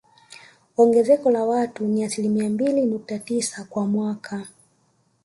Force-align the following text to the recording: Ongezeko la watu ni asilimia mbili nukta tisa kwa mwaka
Ongezeko 0.77 1.29
la 1.31 1.43
watu 1.43 1.83
ni 1.87 2.03
asilimia 2.03 2.49
mbili 2.49 2.85
nukta 2.85 3.19
tisa 3.19 3.63
kwa 3.63 3.87
mwaka 3.87 4.45